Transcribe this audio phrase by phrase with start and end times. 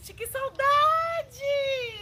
[0.00, 0.64] gente, que saudade!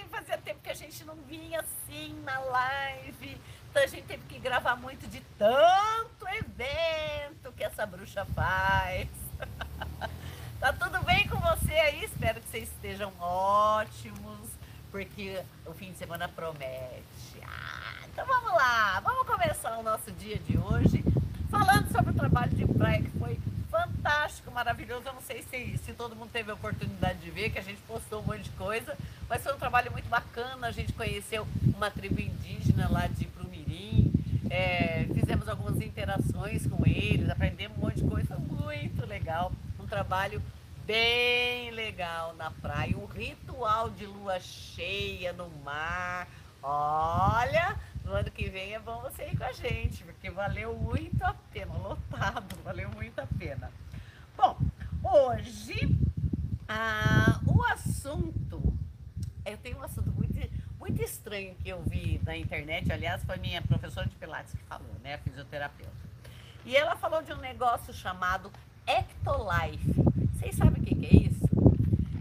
[0.08, 3.40] Fazia tempo que a gente não vinha assim na live.
[3.68, 9.08] Então a gente teve que gravar muito de tanto evento que essa bruxa faz.
[10.60, 12.04] tá tudo bem com você aí?
[12.04, 14.48] Espero que vocês estejam ótimos,
[14.92, 17.42] porque o fim de semana promete.
[17.44, 21.04] Ah, então vamos lá, vamos começar o nosso dia de hoje
[21.50, 23.38] falando sobre o trabalho de praia que foi
[23.78, 25.06] fantástico, maravilhoso.
[25.06, 27.80] Eu não sei se, se todo mundo teve a oportunidade de ver, que a gente
[27.82, 28.96] postou um monte de coisa,
[29.28, 30.66] mas foi um trabalho muito bacana.
[30.66, 31.46] A gente conheceu
[31.76, 34.12] uma tribo indígena lá de Prumirim,
[34.50, 39.52] é, fizemos algumas interações com eles, aprendemos um monte de coisa, muito legal.
[39.78, 40.42] Um trabalho
[40.84, 46.26] bem legal na praia, um ritual de lua cheia no mar.
[46.62, 47.76] Olha,
[48.08, 51.34] no ano que vem é bom você ir com a gente, porque valeu muito a
[51.52, 53.70] pena, lotado, valeu muito a pena.
[54.34, 54.56] Bom,
[55.04, 55.94] hoje
[56.66, 58.62] ah, o assunto,
[59.44, 60.34] eu tenho um assunto muito,
[60.78, 64.96] muito estranho que eu vi na internet, aliás, foi minha professora de Pilates que falou,
[65.02, 65.92] né, a fisioterapeuta.
[66.64, 68.50] E ela falou de um negócio chamado
[68.86, 69.92] Ectolife.
[70.32, 71.44] Vocês sabem o que, que é isso?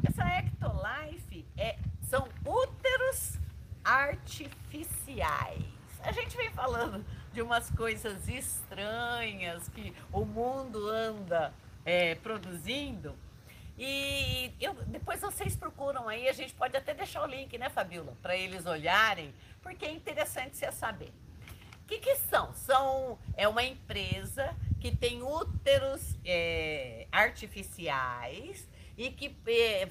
[0.05, 1.77] Essa Ectolife é,
[2.09, 3.38] são úteros
[3.85, 5.77] artificiais
[6.08, 11.53] a gente vem falando de umas coisas estranhas que o mundo anda
[11.86, 13.13] é, produzindo.
[13.77, 18.16] E eu, depois vocês procuram aí, a gente pode até deixar o link, né, Fabiola,
[18.22, 21.11] para eles olharem, porque é interessante você saber.
[21.83, 22.53] O que, que são?
[22.53, 28.66] São é uma empresa que tem úteros é, artificiais
[28.97, 29.85] e que é,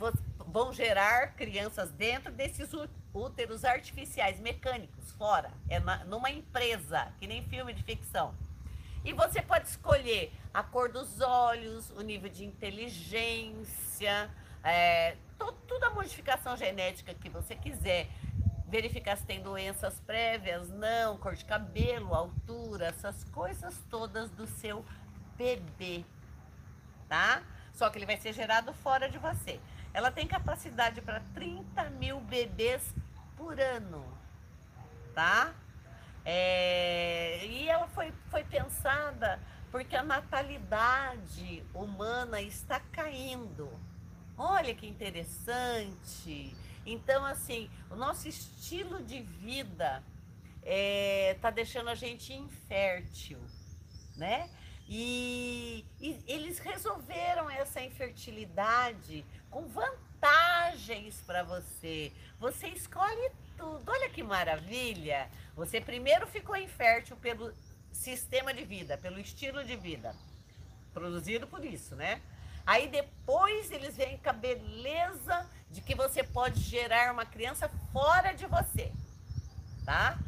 [0.46, 3.05] vão gerar crianças dentro desses úteros
[3.64, 5.50] artificiais mecânicos fora.
[5.68, 8.34] É na, numa empresa, que nem filme de ficção.
[9.04, 14.28] E você pode escolher a cor dos olhos, o nível de inteligência,
[14.64, 18.08] é, to, toda a modificação genética que você quiser.
[18.68, 24.84] Verificar se tem doenças prévias, não, cor de cabelo, altura, essas coisas todas do seu
[25.36, 26.04] bebê,
[27.08, 27.42] tá?
[27.72, 29.60] Só que ele vai ser gerado fora de você.
[29.94, 32.82] Ela tem capacidade para 30 mil bebês
[33.36, 34.04] por ano,
[35.14, 35.54] tá?
[36.24, 43.70] É, e ela foi, foi pensada porque a natalidade humana está caindo.
[44.36, 46.56] Olha que interessante.
[46.84, 50.02] Então, assim, o nosso estilo de vida
[50.58, 53.40] está é, tá deixando a gente infértil,
[54.16, 54.50] né?
[54.88, 60.05] E, e, eles resolveram essa infertilidade com vantagens
[61.26, 62.12] para você.
[62.38, 63.90] Você escolhe tudo.
[63.90, 65.28] Olha que maravilha!
[65.54, 67.52] Você primeiro ficou infértil pelo
[67.90, 70.14] sistema de vida, pelo estilo de vida,
[70.92, 72.20] produzido por isso, né?
[72.66, 78.32] Aí depois eles vêm com a beleza de que você pode gerar uma criança fora
[78.32, 78.92] de você,
[79.84, 80.18] tá?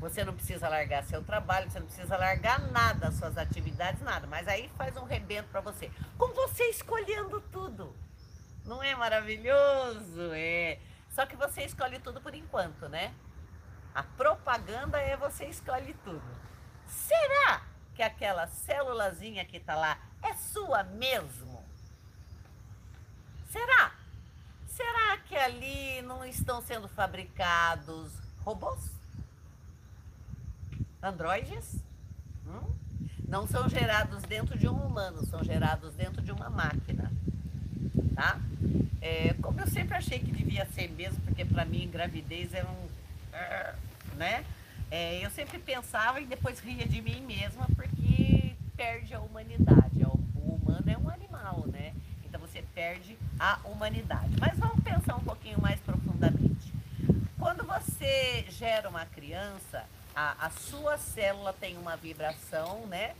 [0.00, 4.26] Você não precisa largar seu trabalho, você não precisa largar nada, suas atividades, nada.
[4.28, 5.90] Mas aí faz um rebento para você.
[6.16, 7.94] Com você escolhendo tudo.
[8.68, 10.32] Não é maravilhoso?
[10.34, 10.78] É.
[11.10, 13.14] Só que você escolhe tudo por enquanto, né?
[13.94, 16.22] A propaganda é você escolhe tudo.
[16.86, 17.62] Será
[17.94, 21.64] que aquela célulazinha que tá lá é sua mesmo?
[23.50, 23.92] Será?
[24.66, 28.12] Será que ali não estão sendo fabricados
[28.44, 28.98] robôs?
[31.02, 31.76] androides
[32.46, 32.74] hum,
[33.26, 37.12] não são gerados dentro de um humano, são gerados dentro de uma máquina,
[38.14, 38.40] tá?
[39.00, 42.88] É, como eu sempre achei que devia ser mesmo, porque para mim gravidez era um,
[44.16, 44.44] né?
[44.90, 50.02] É, eu sempre pensava e depois ria de mim mesma porque perde a humanidade.
[50.34, 51.92] O humano é um animal, né?
[52.24, 54.34] Então você perde a humanidade.
[54.40, 56.72] Mas vamos pensar um pouquinho mais profundamente.
[57.38, 59.84] Quando você gera uma criança,
[60.14, 63.14] a, a sua célula tem uma vibração, né?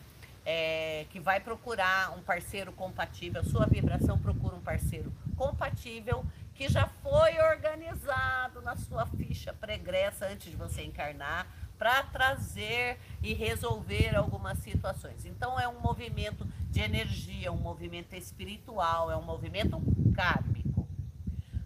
[0.44, 6.86] É, que vai procurar um parceiro compatível, a sua vibração procura parceiro compatível que já
[7.02, 11.46] foi organizado na sua ficha pregressa antes de você encarnar
[11.78, 15.24] para trazer e resolver algumas situações.
[15.24, 19.80] Então é um movimento de energia, um movimento espiritual, é um movimento
[20.14, 20.86] kármico.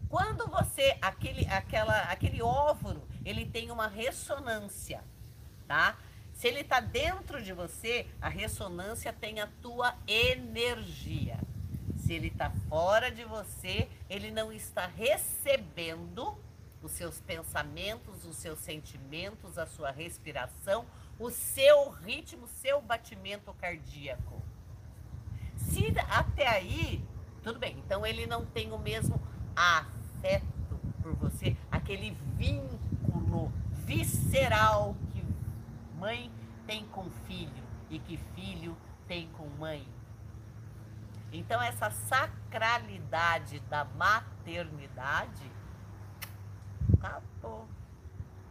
[0.08, 5.02] Quando você aquele aquela aquele óvulo, ele tem uma ressonância
[5.66, 5.96] tá?
[6.34, 11.38] Se ele está dentro de você, a ressonância tem a tua energia.
[12.12, 16.36] Se ele está fora de você, ele não está recebendo
[16.82, 20.84] os seus pensamentos, os seus sentimentos, a sua respiração,
[21.18, 24.42] o seu ritmo, o seu batimento cardíaco.
[25.56, 27.02] Se até aí,
[27.42, 29.18] tudo bem, então ele não tem o mesmo
[29.56, 33.50] afeto por você, aquele vínculo
[33.86, 35.24] visceral que
[35.98, 36.30] mãe
[36.66, 38.76] tem com filho e que filho
[39.08, 39.88] tem com mãe.
[41.32, 45.50] Então, essa sacralidade da maternidade
[46.92, 47.66] acabou,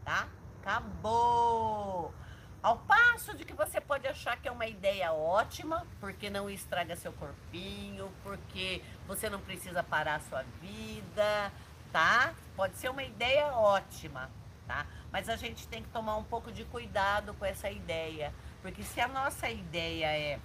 [0.03, 0.27] tá?
[0.59, 2.13] Acabou.
[2.61, 6.95] Ao passo de que você pode achar que é uma ideia ótima, porque não estraga
[6.95, 11.51] seu corpinho, porque você não precisa parar a sua vida,
[11.91, 12.33] tá?
[12.55, 14.29] Pode ser uma ideia ótima,
[14.67, 14.87] tá?
[15.11, 19.01] Mas a gente tem que tomar um pouco de cuidado com essa ideia, porque se
[19.01, 20.39] a nossa ideia é,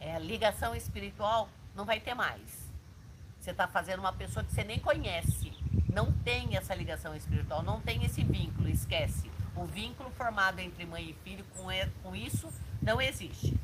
[0.00, 2.68] é a ligação espiritual, não vai ter mais.
[3.40, 5.52] Você está fazendo uma pessoa que você nem conhece,
[5.92, 9.30] não tem essa ligação espiritual, não tem esse vínculo, esquece.
[9.56, 11.44] O vínculo formado entre mãe e filho
[12.02, 13.58] com, isso não existe.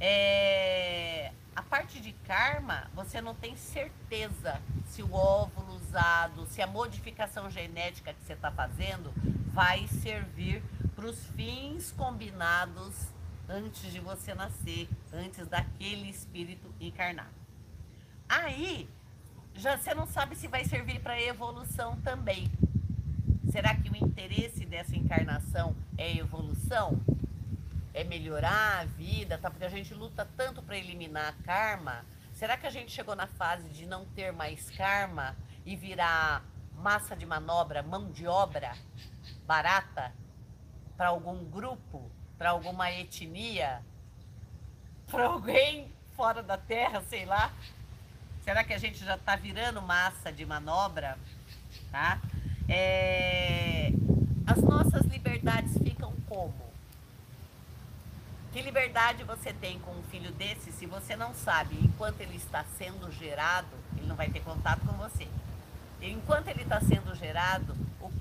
[0.00, 6.66] É, a parte de karma, você não tem certeza se o óvulo usado, se a
[6.66, 9.12] modificação genética que você está fazendo
[9.52, 10.62] vai servir
[10.94, 13.08] para os fins combinados
[13.48, 17.30] antes de você nascer, antes daquele espírito encarnar.
[18.28, 18.88] Aí,
[19.54, 22.50] já você não sabe se vai servir para evolução também.
[23.50, 27.00] Será que o interesse dessa encarnação é evolução?
[27.94, 29.50] É melhorar a vida, tá?
[29.50, 32.04] Porque a gente luta tanto para eliminar karma.
[32.32, 35.34] Será que a gente chegou na fase de não ter mais karma
[35.64, 36.44] e virar
[36.74, 38.76] massa de manobra, mão de obra
[39.46, 40.12] barata
[40.96, 43.82] para algum grupo, para alguma etnia,
[45.06, 47.52] para alguém fora da Terra, sei lá?
[48.46, 51.18] Será que a gente já está virando massa de manobra?
[51.90, 52.20] Tá?
[52.68, 53.90] É,
[54.46, 56.54] as nossas liberdades ficam como?
[58.52, 62.64] Que liberdade você tem com um filho desse se você não sabe, enquanto ele está
[62.78, 63.66] sendo gerado,
[63.96, 65.26] ele não vai ter contato com você.
[66.00, 68.12] Enquanto ele está sendo gerado, o,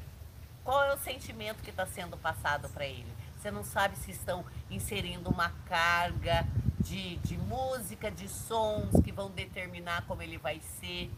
[0.63, 3.13] qual é o sentimento que está sendo passado para ele?
[3.38, 6.48] Você não sabe se estão inserindo uma carga
[6.85, 11.11] de, de música, de sons que vão determinar como ele vai ser.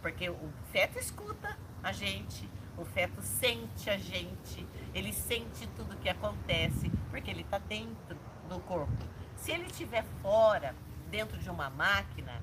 [0.00, 2.48] Porque o feto escuta, a gente,
[2.78, 8.16] o feto sente a gente, ele sente tudo que acontece, porque ele está dentro
[8.48, 9.04] do corpo.
[9.36, 10.74] Se ele estiver fora,
[11.10, 12.40] dentro de uma máquina,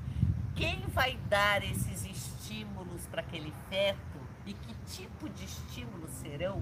[0.55, 6.61] quem vai dar esses estímulos para aquele feto e que tipo de estímulos serão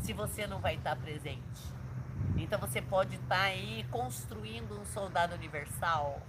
[0.00, 1.72] se você não vai estar presente?
[2.44, 6.20] Então você pode estar tá aí construindo um soldado universal.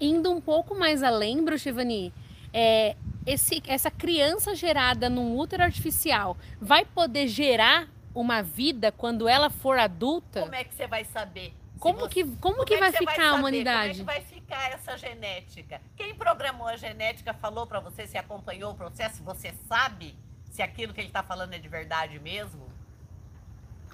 [0.00, 2.12] Indo um pouco mais além, Bruxivani,
[2.52, 9.48] é, esse, essa criança gerada num útero artificial vai poder gerar uma vida quando ela
[9.48, 10.40] for adulta?
[10.40, 11.54] Como é que você vai saber?
[11.78, 13.98] Como, você, que, como, como que, é vai ficar vai a humanidade?
[14.00, 15.80] Como é que vai ficar essa genética?
[15.96, 20.16] Quem programou a genética falou para você, se acompanhou o processo, você sabe
[20.50, 22.71] se aquilo que ele está falando é de verdade mesmo?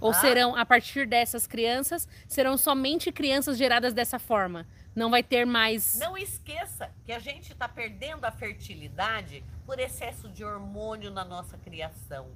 [0.01, 0.15] Ou ah?
[0.15, 4.67] serão, a partir dessas crianças, serão somente crianças geradas dessa forma?
[4.95, 5.99] Não vai ter mais.
[5.99, 11.57] Não esqueça que a gente está perdendo a fertilidade por excesso de hormônio na nossa
[11.59, 12.29] criação,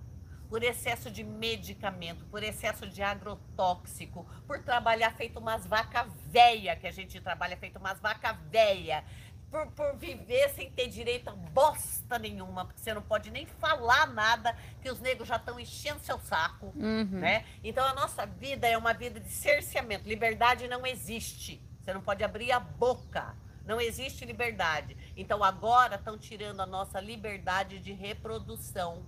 [0.49, 6.87] por excesso de medicamento, por excesso de agrotóxico, por trabalhar feito umas vaca véia, que
[6.87, 9.05] a gente trabalha feito umas vaca véia,
[9.52, 14.06] por, por, viver sem ter direito a bosta nenhuma, porque você não pode nem falar
[14.06, 17.21] nada, que os negros já estão enchendo seu saco, uhum.
[17.21, 17.44] né?
[17.62, 21.62] Então a nossa vida é uma vida de cerceamento, liberdade não existe.
[21.82, 23.37] Você não pode abrir a boca.
[23.66, 24.97] Não existe liberdade.
[25.16, 29.04] Então agora estão tirando a nossa liberdade de reprodução.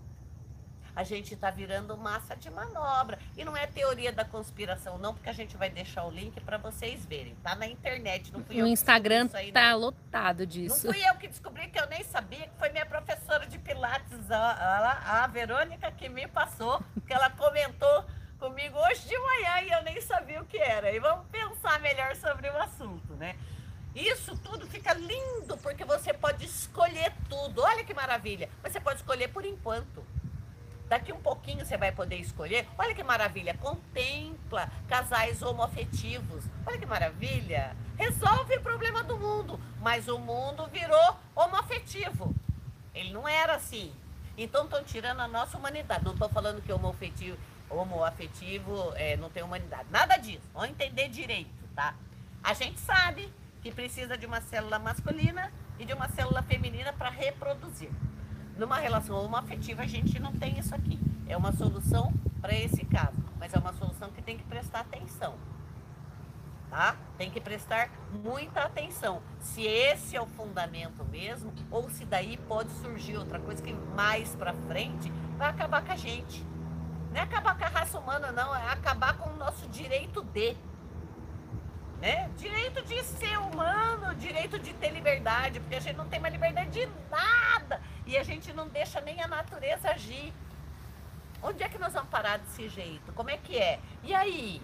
[0.94, 3.18] A gente está virando massa de manobra.
[3.36, 6.56] E não é teoria da conspiração, não, porque a gente vai deixar o link para
[6.56, 7.34] vocês verem.
[7.42, 8.66] Tá na internet, não fui no eu.
[8.66, 9.78] O Instagram aí, tá não.
[9.78, 10.86] lotado disso.
[10.86, 14.30] Não fui eu que descobri, que eu nem sabia, que foi minha professora de Pilates,
[14.30, 18.04] a, a, a Verônica, que me passou, que ela comentou
[18.38, 20.92] comigo hoje de manhã e eu nem sabia o que era.
[20.92, 23.36] E vamos pensar melhor sobre o assunto, né?
[23.94, 27.62] Isso tudo fica lindo porque você pode escolher tudo.
[27.62, 28.50] Olha que maravilha.
[28.62, 30.04] Você pode escolher por enquanto.
[30.88, 32.66] Daqui um pouquinho você vai poder escolher.
[32.78, 33.54] Olha que maravilha.
[33.54, 36.44] Contempla casais homoafetivos.
[36.66, 37.74] Olha que maravilha.
[37.96, 39.58] Resolve o problema do mundo.
[39.80, 42.34] Mas o mundo virou homoafetivo.
[42.94, 43.92] Ele não era assim.
[44.36, 46.04] Então estão tirando a nossa humanidade.
[46.04, 47.38] Não estou falando que homoafetivo
[47.68, 49.86] homoafetivo é, não tem humanidade.
[49.90, 50.42] Nada disso.
[50.52, 51.94] Vamos entender direito, tá?
[52.42, 57.10] A gente sabe que precisa de uma célula masculina e de uma célula feminina para
[57.10, 57.90] reproduzir.
[58.56, 60.99] Numa relação homoafetiva, a gente não tem isso aqui.
[61.26, 65.34] É uma solução para esse caso, mas é uma solução que tem que prestar atenção.
[66.70, 66.96] tá?
[67.16, 69.23] Tem que prestar muita atenção.
[69.40, 74.34] Se esse é o fundamento mesmo, ou se daí pode surgir outra coisa que mais
[74.37, 76.44] para frente vai acabar com a gente.
[77.12, 80.56] Não é acabar com a raça humana, não, é acabar com o nosso direito de.
[82.00, 82.28] Né?
[82.37, 86.70] Direito de ser humano, direito de ter liberdade, porque a gente não tem mais liberdade
[86.70, 90.32] de nada e a gente não deixa nem a natureza agir.
[91.42, 93.12] Onde é que nós vamos parar desse jeito?
[93.12, 93.80] Como é que é?
[94.02, 94.62] E aí?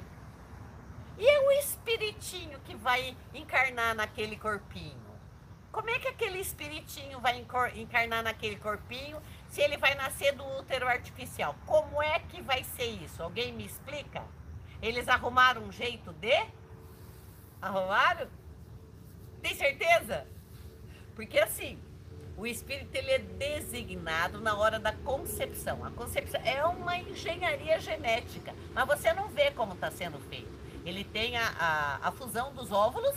[1.19, 5.11] E é o espiritinho que vai encarnar naquele corpinho?
[5.71, 10.89] Como é que aquele espiritinho vai encarnar naquele corpinho se ele vai nascer do útero
[10.89, 11.55] artificial?
[11.67, 13.23] Como é que vai ser isso?
[13.23, 14.25] Alguém me explica?
[14.83, 16.47] Eles arrumaram um jeito de?
[17.61, 18.29] Arrumaram?
[19.43, 20.27] Tem certeza?
[21.15, 21.79] Porque assim,
[22.41, 25.85] o espírito ele é designado na hora da concepção.
[25.85, 30.49] A concepção é uma engenharia genética, mas você não vê como está sendo feito.
[30.83, 33.15] Ele tem a, a, a, fusão dos óvulos,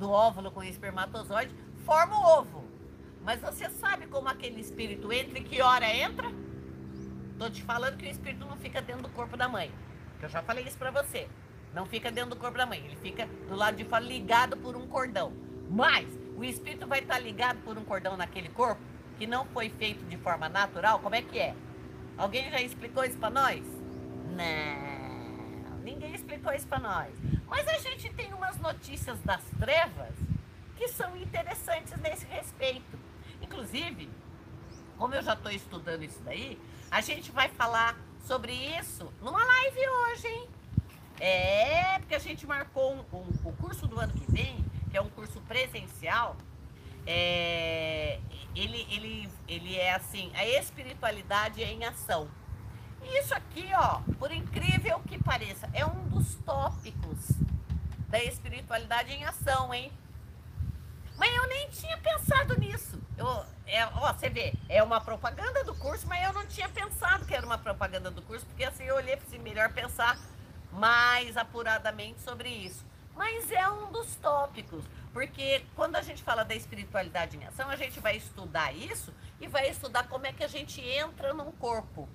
[0.00, 1.54] do óvulo com o espermatozoide,
[1.86, 2.64] forma o ovo.
[3.22, 6.26] Mas você sabe como aquele espírito entra e que hora entra?
[7.30, 9.70] Estou te falando que o espírito não fica dentro do corpo da mãe.
[10.20, 11.28] Eu já falei isso para você.
[11.72, 12.84] Não fica dentro do corpo da mãe.
[12.84, 15.32] Ele fica do lado de fora ligado por um cordão.
[15.70, 18.80] Mas o espírito vai estar ligado por um cordão naquele corpo
[19.18, 20.98] que não foi feito de forma natural?
[20.98, 21.54] Como é que é?
[22.16, 23.64] Alguém já explicou isso para nós?
[24.36, 27.14] Não, ninguém explicou isso para nós.
[27.46, 30.14] Mas a gente tem umas notícias das trevas
[30.76, 32.98] que são interessantes nesse respeito.
[33.40, 34.10] Inclusive,
[34.98, 36.60] como eu já estou estudando isso daí,
[36.90, 40.48] a gente vai falar sobre isso numa live hoje, hein?
[41.20, 44.64] É, porque a gente marcou um, um, o curso do ano que vem
[44.94, 46.36] que é um curso presencial,
[47.04, 48.20] é,
[48.54, 52.30] ele, ele, ele é assim, a espiritualidade é em ação.
[53.02, 57.32] E isso aqui, ó, por incrível que pareça, é um dos tópicos
[58.06, 59.90] da espiritualidade em ação, hein?
[61.16, 62.96] Mas eu nem tinha pensado nisso.
[63.18, 67.26] Eu, é, ó, você vê, é uma propaganda do curso, mas eu não tinha pensado
[67.26, 70.16] que era uma propaganda do curso, porque assim eu olhei para assim, melhor pensar
[70.70, 72.93] mais apuradamente sobre isso.
[73.14, 77.76] Mas é um dos tópicos, porque quando a gente fala da espiritualidade em ação, a
[77.76, 82.08] gente vai estudar isso e vai estudar como é que a gente entra num corpo.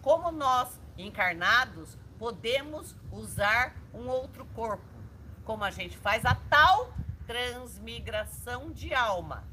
[0.00, 4.84] Como nós, encarnados, podemos usar um outro corpo.
[5.44, 6.94] Como a gente faz a tal
[7.26, 9.44] transmigração de alma,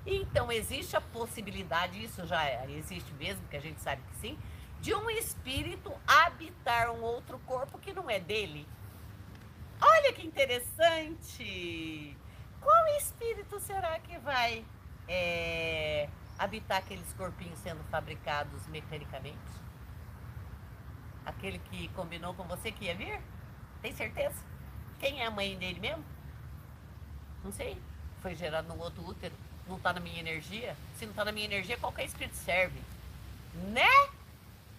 [0.05, 4.37] Então existe a possibilidade, isso já existe mesmo, que a gente sabe que sim,
[4.81, 8.67] de um espírito habitar um outro corpo que não é dele.
[9.81, 12.15] Olha que interessante!
[12.61, 14.65] Qual espírito será que vai
[15.07, 19.37] é, habitar aqueles corpinhos sendo fabricados mecanicamente?
[21.25, 23.21] Aquele que combinou com você que ia vir?
[23.81, 24.43] Tem certeza?
[24.99, 26.03] Quem é a mãe dele mesmo?
[27.43, 27.77] Não sei.
[28.21, 29.35] Foi gerado num outro útero.
[29.67, 30.75] Não está na minha energia?
[30.95, 32.79] Se não está na minha energia, qualquer espírito serve.
[33.53, 34.09] Né?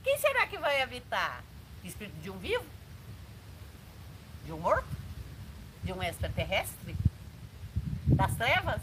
[0.02, 1.43] Quem será que vai habitar?
[1.85, 2.64] Espírito de um vivo?
[4.45, 4.88] De um morto?
[5.83, 6.97] De um extraterrestre?
[8.07, 8.81] Das trevas?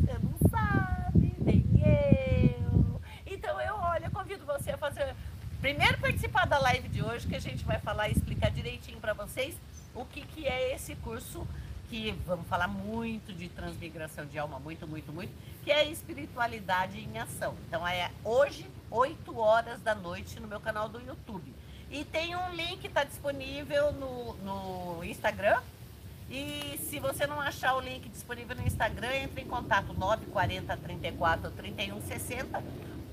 [0.00, 3.00] Você não sabe, nem eu.
[3.26, 5.14] Então eu, olha, convido você a fazer.
[5.60, 9.12] Primeiro participar da live de hoje, que a gente vai falar e explicar direitinho para
[9.12, 9.56] vocês
[9.94, 11.46] o que, que é esse curso
[11.88, 15.32] que vamos falar muito de transmigração de alma, muito, muito, muito,
[15.64, 17.54] que é espiritualidade em ação.
[17.66, 21.54] Então é hoje 8 horas da noite no meu canal do YouTube.
[21.90, 25.60] E tem um link está disponível no, no Instagram.
[26.30, 31.50] E se você não achar o link disponível no Instagram, entre em contato 940 34
[31.50, 32.64] 31 60.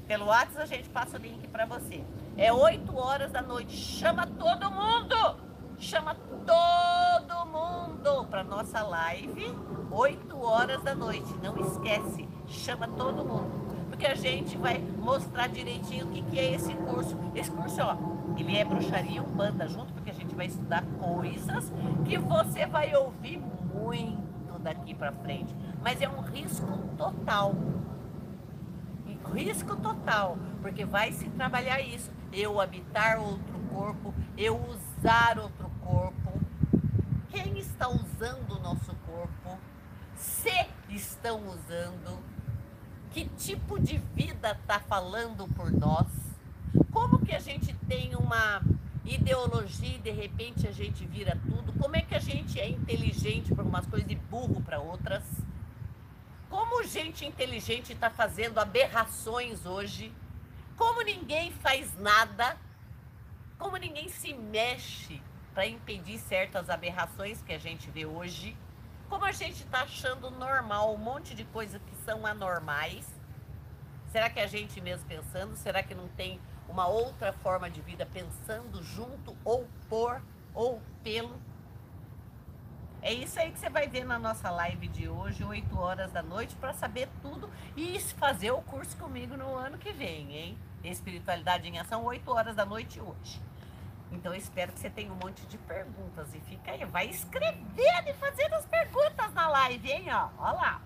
[0.07, 2.01] Pelo WhatsApp a gente passa o link para você.
[2.37, 3.75] É 8 horas da noite.
[3.75, 5.43] Chama todo mundo!
[5.79, 9.53] Chama todo mundo para nossa live,
[9.91, 11.33] 8 horas da noite.
[11.41, 16.55] Não esquece, chama todo mundo porque a gente vai mostrar direitinho o que, que é
[16.55, 17.15] esse curso.
[17.35, 17.95] Esse curso, ó,
[18.35, 21.71] ele é bruxaria banda junto, porque a gente vai estudar coisas
[22.03, 27.53] que você vai ouvir muito daqui para frente, mas é um risco total.
[29.31, 32.11] Risco total, porque vai se trabalhar isso.
[32.31, 36.31] Eu habitar outro corpo, eu usar outro corpo?
[37.29, 39.59] Quem está usando o nosso corpo?
[40.15, 42.33] Se estão usando?
[43.13, 46.07] Que tipo de vida está falando por nós?
[46.91, 48.59] Como que a gente tem uma
[49.05, 51.71] ideologia e de repente a gente vira tudo?
[51.73, 55.23] Como é que a gente é inteligente para umas coisas e burro para outras?
[56.49, 60.11] Como gente inteligente está fazendo aberrações hoje?
[60.75, 62.57] Como ninguém faz nada?
[63.59, 65.21] Como ninguém se mexe
[65.53, 68.57] para impedir certas aberrações que a gente vê hoje?
[69.09, 73.07] Como a gente está achando normal um monte de coisas que são anormais?
[74.11, 75.55] Será que a gente mesmo pensando?
[75.55, 80.21] Será que não tem uma outra forma de vida pensando junto ou por
[80.53, 81.39] ou pelo?
[83.01, 86.23] É isso aí que você vai ver na nossa live de hoje, 8 horas da
[86.23, 90.57] noite, para saber tudo e fazer o curso comigo no ano que vem, hein?
[90.83, 93.41] Espiritualidade em Ação, 8 horas da noite hoje.
[94.13, 98.07] Então eu espero que você tenha um monte de perguntas e fica aí, vai escrevendo
[98.07, 100.05] e fazendo as perguntas na live, hein?
[100.11, 100.81] Ó, ó lá.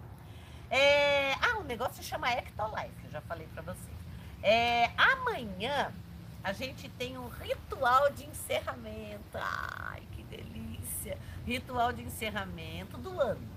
[0.70, 1.34] É...
[1.34, 3.98] Ah, o negócio se chama Ectolife, eu já falei para vocês.
[4.42, 4.92] É...
[4.98, 5.94] Amanhã
[6.44, 9.38] a gente tem um ritual de encerramento.
[9.38, 10.68] Ai, que delícia!
[11.48, 13.48] ritual de encerramento do ano.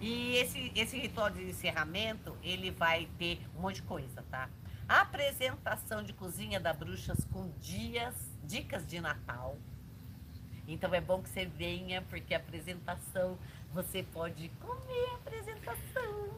[0.00, 4.48] E esse, esse ritual de encerramento, ele vai ter um monte de coisa, tá?
[4.88, 8.14] Apresentação de cozinha da bruxas com dias,
[8.50, 9.56] dicas de Natal.
[10.66, 13.38] Então é bom que você venha, porque a apresentação
[13.72, 16.28] você pode comer a apresentação.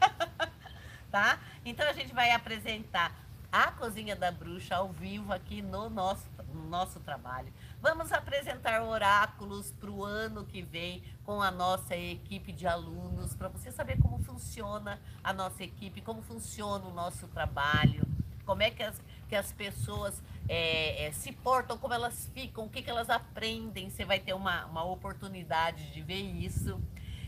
[1.10, 1.40] tá?
[1.64, 3.14] Então a gente vai apresentar
[3.50, 7.52] a cozinha da bruxa ao vivo aqui no nosso, no nosso trabalho.
[7.80, 13.48] Vamos apresentar oráculos para o ano que vem com a nossa equipe de alunos, para
[13.48, 18.06] você saber como funciona a nossa equipe, como funciona o nosso trabalho,
[18.44, 19.00] como é que as,
[19.30, 23.88] que as pessoas é, é, se portam, como elas ficam, o que, que elas aprendem.
[23.88, 26.78] Você vai ter uma, uma oportunidade de ver isso.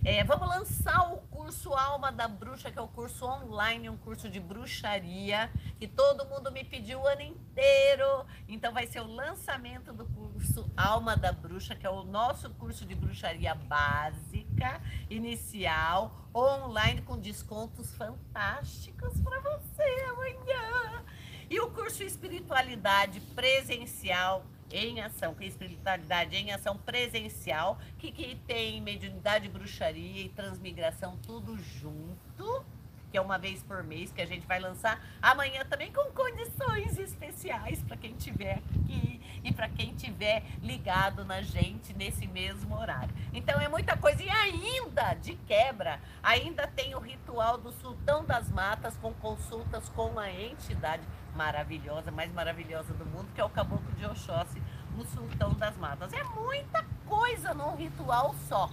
[0.05, 4.29] É, vamos lançar o curso Alma da Bruxa, que é o curso online, um curso
[4.29, 8.27] de bruxaria, que todo mundo me pediu o ano inteiro.
[8.49, 12.85] Então vai ser o lançamento do curso Alma da Bruxa, que é o nosso curso
[12.85, 21.05] de bruxaria básica, inicial, online, com descontos fantásticos para você amanhã.
[21.53, 28.37] E o curso Espiritualidade Presencial em ação, que é espiritualidade em ação presencial, que, que
[28.47, 32.65] tem mediunidade, bruxaria e transmigração tudo junto,
[33.11, 36.99] que é uma vez por mês que a gente vai lançar amanhã também com condições
[36.99, 43.15] especiais para quem tiver aqui e para quem tiver ligado na gente nesse mesmo horário.
[43.33, 48.49] Então é muita coisa e ainda de quebra, ainda tem o ritual do sultão das
[48.51, 51.03] matas com consultas com a entidade
[51.35, 54.63] maravilhosa, mais maravilhosa do mundo, que é o Caboclo de Oxóssi,
[54.99, 56.13] o Sultão das Matas.
[56.13, 58.71] É muita coisa num ritual só,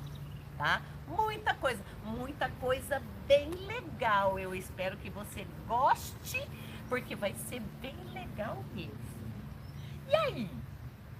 [0.57, 0.81] tá?
[1.07, 4.37] Muita coisa, muita coisa bem legal.
[4.37, 6.45] Eu espero que você goste,
[6.87, 9.09] porque vai ser bem legal mesmo.
[10.07, 10.58] E aí?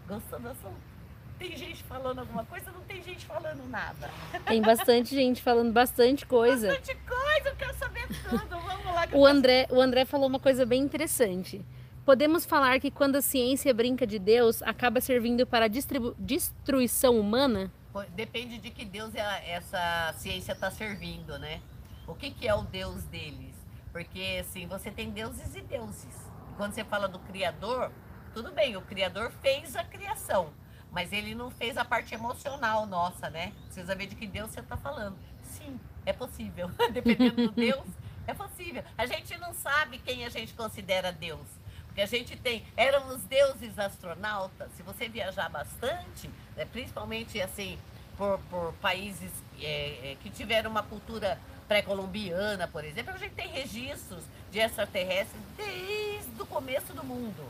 [0.10, 0.89] Gostou do assunto?
[1.38, 4.10] Tem gente falando alguma coisa, não tem gente falando nada.
[4.45, 6.67] Tem bastante gente falando bastante coisa.
[6.67, 8.48] Bastante coisa, eu quero saber tudo.
[8.50, 9.08] Vamos lá.
[9.13, 11.63] o, André, o André falou uma coisa bem interessante.
[12.04, 15.69] Podemos falar que quando a ciência brinca de Deus, acaba servindo para a
[16.17, 17.72] destruição humana?
[18.15, 21.62] Depende de que Deus é essa ciência está servindo, né?
[22.08, 23.56] O que, que é o Deus deles?
[23.91, 26.15] Porque, assim, você tem deuses e deuses.
[26.58, 27.91] Quando você fala do Criador,
[28.34, 30.52] tudo bem, o Criador fez a criação.
[30.92, 33.54] Mas ele não fez a parte emocional nossa, né?
[33.65, 35.15] Precisa ver de que Deus você está falando.
[35.44, 36.70] Sim, é possível.
[36.92, 37.86] Dependendo do Deus,
[38.26, 38.84] é possível.
[38.98, 41.48] A gente não sabe quem a gente considera Deus.
[41.86, 44.70] Porque a gente tem, eram os deuses astronautas.
[44.76, 47.78] Se você viajar bastante, né, principalmente assim,
[48.18, 53.48] por, por países é, é, que tiveram uma cultura pré-colombiana, por exemplo, a gente tem
[53.48, 57.44] registros de extraterrestres desde o começo do mundo.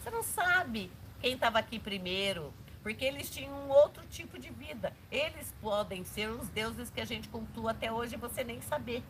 [0.00, 4.94] Você não sabe quem estava aqui primeiro, porque eles tinham um outro tipo de vida.
[5.10, 9.02] Eles podem ser os deuses que a gente cultua até hoje e você nem saber.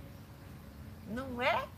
[1.07, 1.69] Não é?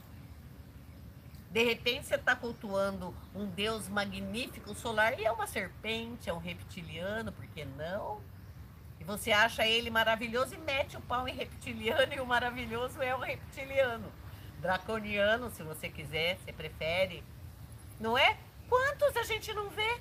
[1.51, 6.39] De repente você está cultuando um deus magnífico solar e é uma serpente, é um
[6.39, 8.23] reptiliano, por que não?
[8.99, 13.15] E você acha ele maravilhoso e mete o pau em reptiliano e o maravilhoso é
[13.15, 14.11] o reptiliano.
[14.63, 17.23] Draconiano, se você quiser, você prefere.
[18.01, 18.39] Não é?
[18.73, 20.01] Quantos a gente não vê?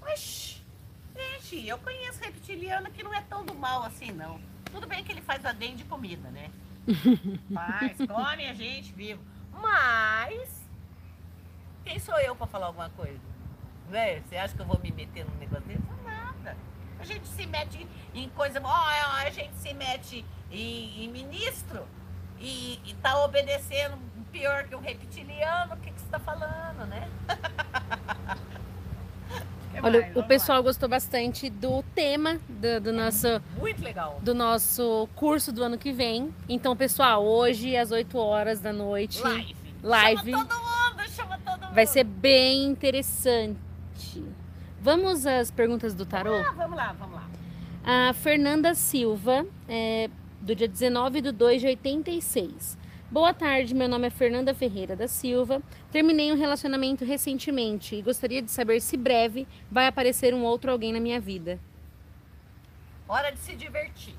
[0.00, 0.62] Mas
[1.18, 4.40] Gente, eu conheço reptiliano que não é tão do mal assim, não.
[4.70, 6.48] Tudo bem que ele faz adendo de comida, né?
[7.52, 9.20] Faz, come a gente vivo.
[9.52, 10.64] Mas,
[11.84, 13.18] quem sou eu para falar alguma coisa?
[13.88, 14.20] Né?
[14.20, 15.82] Você acha que eu vou me meter num negócio desse?
[16.04, 16.56] Nada.
[17.00, 17.84] A gente se mete
[18.14, 18.60] em coisa.
[18.62, 18.84] Ó,
[19.16, 21.84] a gente se mete em, em ministro
[22.38, 23.98] e, e tá obedecendo
[24.30, 25.74] pior que um reptiliano.
[25.74, 27.10] O que, que você tá falando, né?
[29.82, 30.62] Olha, mais, o pessoal lá.
[30.62, 35.78] gostou bastante do tema do, do é nosso muito legal do nosso curso do ano
[35.78, 36.34] que vem.
[36.48, 41.60] Então, pessoal, hoje às 8 horas da noite, live, live chama todo mundo, chama todo
[41.62, 41.74] mundo.
[41.74, 43.56] vai ser bem interessante.
[44.80, 46.34] Vamos às perguntas do tarô?
[46.34, 47.28] Ah, vamos lá, vamos lá.
[47.84, 52.78] A Fernanda Silva, é, do dia 19 de 2 de 86.
[53.10, 55.62] Boa tarde, meu nome é Fernanda Ferreira da Silva.
[55.90, 60.92] Terminei um relacionamento recentemente e gostaria de saber se breve vai aparecer um outro alguém
[60.92, 61.58] na minha vida.
[63.08, 64.14] Hora de se divertir.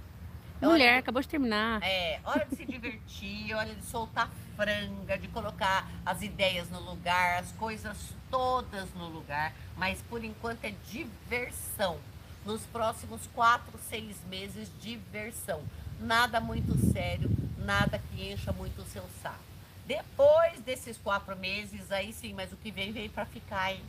[0.59, 0.99] É Mulher, de...
[1.01, 1.83] acabou de terminar.
[1.83, 7.37] É, hora de se divertir, hora de soltar franga, de colocar as ideias no lugar,
[7.37, 7.95] as coisas
[8.31, 11.99] todas no lugar, mas por enquanto é diversão.
[12.43, 15.61] Nos próximos quatro, seis meses, diversão.
[15.99, 19.39] Nada muito sério, nada que encha muito o seu saco.
[19.85, 23.81] Depois desses quatro meses, aí sim, mas o que vem, vem para ficar, hein?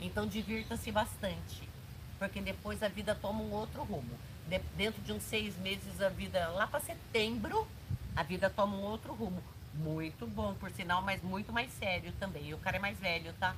[0.00, 1.68] Então divirta-se bastante,
[2.18, 4.18] porque depois a vida toma um outro rumo.
[4.48, 7.66] De, dentro de uns seis meses, a vida, lá para setembro,
[8.14, 9.42] a vida toma um outro rumo.
[9.74, 12.48] Muito bom, por sinal, mas muito mais sério também.
[12.48, 13.54] E o cara é mais velho, tá?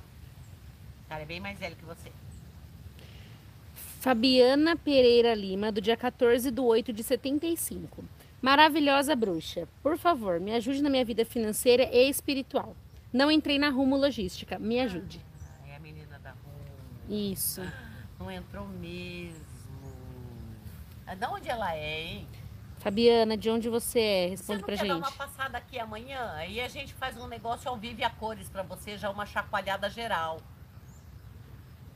[1.05, 2.11] O cara é bem mais velho que você.
[4.01, 8.03] Fabiana Pereira Lima, do dia 14 de 8 de 75.
[8.41, 12.75] Maravilhosa bruxa, por favor, me ajude na minha vida financeira e espiritual.
[13.11, 15.19] Não entrei na rumo logística, me ajude.
[15.41, 17.09] Ah, é a menina da rumo.
[17.09, 17.61] Isso.
[18.17, 19.49] Não entrou mesmo.
[21.17, 22.27] De onde ela é, hein?
[22.77, 24.27] Fabiana, de onde você é?
[24.27, 24.89] Responde você pra quer gente.
[24.89, 26.31] dar uma passada aqui amanhã?
[26.35, 29.25] Aí a gente faz um negócio ao vivo e a cores para você, já uma
[29.25, 30.39] chacoalhada geral.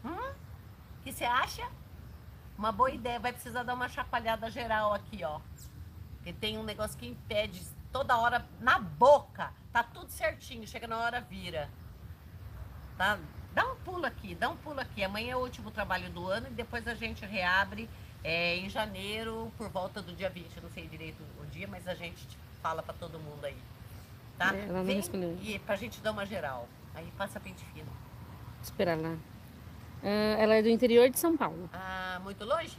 [0.03, 0.10] Hum?
[0.10, 1.65] O que você acha?
[2.58, 3.19] Uma boa ideia.
[3.19, 5.39] Vai precisar dar uma chacoalhada geral aqui, ó.
[6.23, 9.51] Porque tem um negócio que impede toda hora na boca.
[9.73, 10.65] Tá tudo certinho.
[10.65, 11.69] Chega na hora, vira.
[12.97, 13.19] Tá?
[13.53, 15.03] Dá um pulo aqui, dá um pulo aqui.
[15.03, 17.89] Amanhã é o último trabalho do ano e depois a gente reabre
[18.23, 21.93] é, em janeiro, por volta do dia 20, não sei direito o dia, mas a
[21.93, 22.25] gente
[22.62, 23.57] fala para todo mundo aí.
[24.38, 24.55] Tá?
[24.55, 25.38] É, ela não Vem, respondeu.
[25.41, 26.69] E pra gente dar uma geral.
[26.95, 27.91] Aí passa pente fino.
[28.62, 29.09] Espera lá.
[29.12, 31.69] Uh, ela é do interior de São Paulo.
[31.73, 32.77] Ah, muito longe?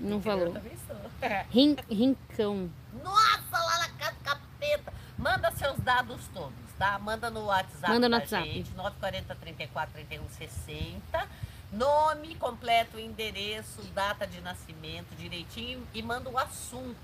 [0.00, 0.10] Não.
[0.10, 0.52] Não falou.
[0.52, 0.96] Sou.
[1.50, 2.70] Rin, rincão.
[3.04, 4.92] Nossa, lá na casa do capeta.
[5.18, 6.98] Manda seus dados todos, tá?
[6.98, 8.50] Manda no WhatsApp Manda no WhatsApp.
[8.50, 11.28] gente, 940 34 31 60.
[11.72, 16.96] Nome completo, endereço, data de nascimento, direitinho e manda o assunto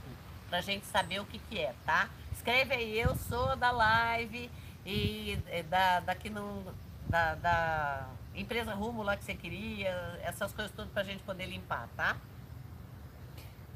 [0.48, 2.08] pra gente saber o que que é, tá?
[2.32, 4.50] Escreve aí, eu sou da live
[4.84, 6.64] e é, da, daqui no,
[7.08, 9.90] da, da empresa Rumo lá que você queria,
[10.22, 12.16] essas coisas todas pra gente poder limpar, tá?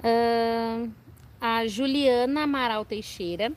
[0.01, 0.91] Uh,
[1.41, 3.53] a Juliana Amaral Teixeira.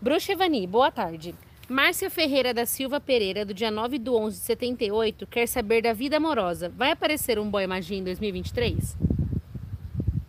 [0.00, 1.34] Bruxa Evani, boa tarde.
[1.68, 5.92] Márcia Ferreira da Silva Pereira, do dia 9 de 11 de 78, quer saber da
[5.92, 6.68] vida amorosa.
[6.68, 8.98] Vai aparecer um boy magia em 2023?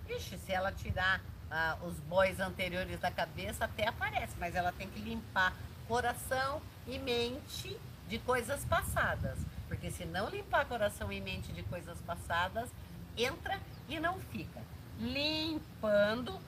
[0.08, 4.88] Ixi, se ela tirar ah, os boys anteriores da cabeça, até aparece, mas ela tem
[4.88, 5.54] que limpar
[5.88, 7.76] coração e mente
[8.08, 9.38] de coisas passadas.
[9.68, 12.70] Porque se não limpar coração e mente de coisas passadas,
[13.18, 14.62] entra e não fica.
[15.00, 16.40] Limpando,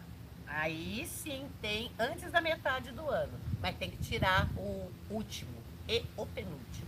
[0.48, 5.52] aí sim tem antes da metade do ano mas tem que tirar o último
[5.88, 6.88] e o penúltimo.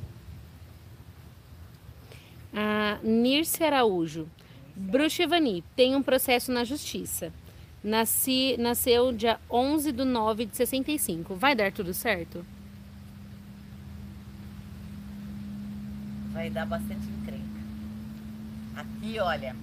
[2.54, 4.28] A Nirce Araújo.
[4.76, 7.34] Bruxa Evani, tem um processo na justiça.
[7.84, 11.36] Nasci, nasceu dia 11 de 9 de 65.
[11.36, 12.45] Vai dar tudo certo?
[16.32, 17.60] Vai dar bastante encrenca.
[18.76, 19.56] Aqui, olha,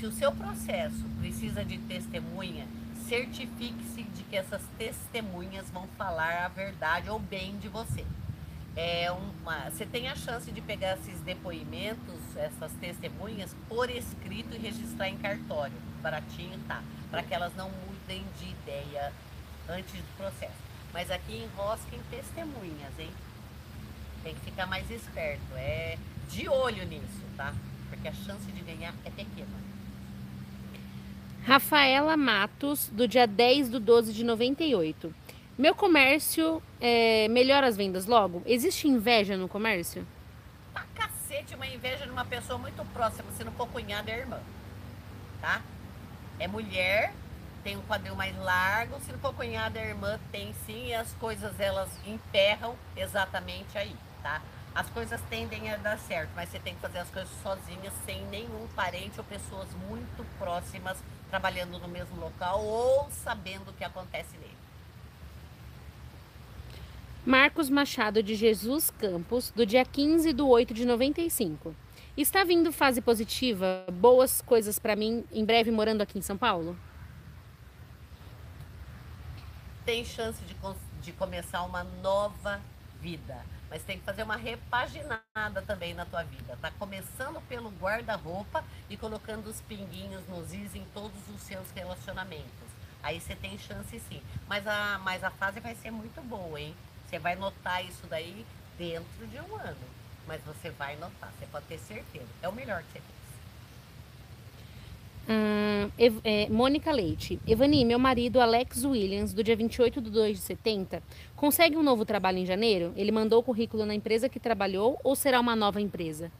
[0.00, 2.66] se o seu processo precisa de testemunha,
[3.06, 8.06] certifique-se de que essas testemunhas vão falar a verdade ou bem de você.
[8.74, 14.58] É uma, você tem a chance de pegar esses depoimentos, essas testemunhas, por escrito e
[14.58, 15.76] registrar em cartório.
[16.00, 16.82] Baratinho tá.
[17.10, 19.12] Para que elas não mudem de ideia
[19.68, 20.56] antes do processo.
[20.94, 23.10] Mas aqui enrosquem testemunhas, hein?
[24.22, 25.52] Tem que ficar mais esperto.
[25.56, 25.98] É
[26.30, 27.52] de olho nisso, tá?
[27.90, 29.69] Porque a chance de ganhar é pequena.
[31.44, 35.14] Rafaela Matos, do dia 10 do 12 de 98.
[35.56, 38.42] Meu comércio é, melhora as vendas logo?
[38.46, 40.06] Existe inveja no comércio?
[40.72, 43.30] Pra cacete, uma inveja de uma pessoa muito próxima.
[43.32, 44.38] Se não for cunhada, é irmã.
[45.40, 45.62] Tá?
[46.38, 47.12] É mulher,
[47.64, 49.00] tem um quadril mais largo.
[49.00, 50.88] Se não for cunhada, é irmã, tem sim.
[50.88, 54.42] E as coisas elas emperram exatamente aí, tá?
[54.74, 58.24] as coisas tendem a dar certo, mas você tem que fazer as coisas sozinha, sem
[58.26, 60.96] nenhum parente ou pessoas muito próximas
[61.30, 64.58] trabalhando no mesmo local ou sabendo o que acontece nele.
[67.24, 71.74] Marcos Machado de Jesus Campos, do dia 15 de 8 de 95.
[72.16, 76.76] Está vindo fase positiva, boas coisas para mim, em breve morando aqui em São Paulo?
[79.84, 80.56] Tem chance de,
[81.02, 82.60] de começar uma nova
[83.00, 83.38] vida
[83.70, 86.58] mas tem que fazer uma repaginada também na tua vida.
[86.60, 92.68] Tá começando pelo guarda-roupa e colocando os pinguinhos nos is em todos os seus relacionamentos.
[93.02, 94.20] Aí você tem chance sim.
[94.48, 96.74] Mas a, mas a fase vai ser muito boa, hein?
[97.08, 98.44] Você vai notar isso daí
[98.76, 99.88] dentro de um ano.
[100.26, 102.28] Mas você vai notar, você pode ter certeza.
[102.42, 103.19] É o melhor que você fez.
[105.32, 105.88] Hum,
[106.24, 107.40] é, Mônica Leite.
[107.46, 111.00] Evani, meu marido Alex Williams, do dia 28 de 2 de 70,
[111.36, 112.92] consegue um novo trabalho em janeiro?
[112.96, 116.32] Ele mandou o currículo na empresa que trabalhou ou será uma nova empresa?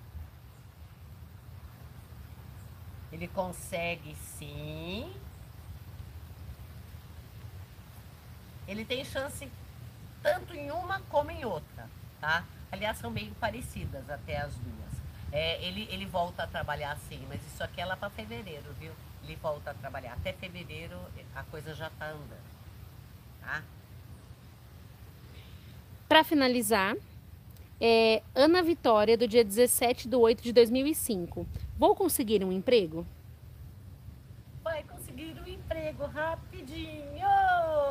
[3.12, 5.09] Ele consegue sim.
[8.66, 9.48] Ele tem chance
[10.20, 11.88] tanto em uma como em outra,
[12.20, 12.44] tá?
[12.72, 14.89] Aliás, são meio parecidas até as duas.
[15.32, 18.92] É, ele, ele volta a trabalhar sim, mas isso aqui é lá para fevereiro, viu?
[19.22, 20.14] Ele volta a trabalhar.
[20.14, 20.98] Até fevereiro
[21.34, 22.50] a coisa já está andando.
[23.40, 23.62] Tá?
[26.08, 26.96] Para finalizar,
[27.80, 31.46] é, Ana Vitória, do dia 17 de 8 de 2005.
[31.78, 33.06] Vou conseguir um emprego?
[34.62, 37.00] Vai conseguir um emprego rapidinho!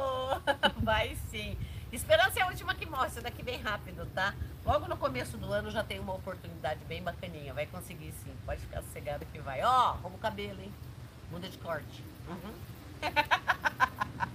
[0.83, 1.57] Vai sim.
[1.91, 4.35] Esperança é a última que mostra, daqui bem rápido, tá?
[4.69, 7.55] Logo no começo do ano já tem uma oportunidade bem bacaninha.
[7.55, 8.31] Vai conseguir sim.
[8.45, 9.63] Pode ficar sossegado que vai.
[9.63, 10.71] Ó, oh, o cabelo, hein?
[11.31, 12.03] Muda de corte.
[12.27, 12.53] Uhum.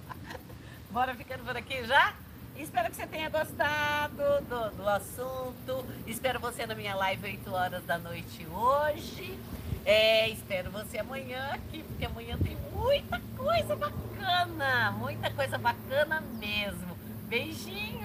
[0.91, 2.15] Bora ficando por aqui já?
[2.57, 4.17] Espero que você tenha gostado
[4.49, 5.87] do, do assunto.
[6.05, 9.39] Espero você na minha live 8 horas da noite hoje.
[9.85, 14.91] É, espero você amanhã aqui, porque amanhã tem muita coisa bacana.
[14.99, 16.99] Muita coisa bacana mesmo.
[17.29, 18.05] Beijinho!